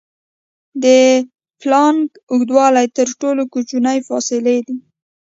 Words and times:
د 0.83 0.85
پلانک 1.61 2.09
اوږدوالی 2.31 2.87
تر 2.97 3.07
ټولو 3.21 3.43
کوچنۍ 3.53 3.99
فاصلې 4.07 4.57
ده. 4.67 4.75